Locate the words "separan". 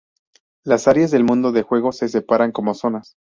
2.09-2.51